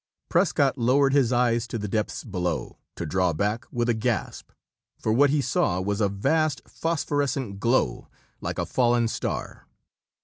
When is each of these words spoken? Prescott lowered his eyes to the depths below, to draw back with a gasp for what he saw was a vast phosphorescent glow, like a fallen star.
Prescott 0.29 0.79
lowered 0.79 1.13
his 1.13 1.31
eyes 1.31 1.67
to 1.67 1.77
the 1.77 1.87
depths 1.87 2.23
below, 2.23 2.79
to 2.95 3.05
draw 3.05 3.33
back 3.33 3.65
with 3.71 3.87
a 3.87 3.93
gasp 3.93 4.49
for 4.97 5.13
what 5.13 5.29
he 5.29 5.41
saw 5.41 5.79
was 5.79 6.01
a 6.01 6.09
vast 6.09 6.59
phosphorescent 6.67 7.59
glow, 7.59 8.07
like 8.41 8.57
a 8.57 8.65
fallen 8.65 9.07
star. 9.07 9.67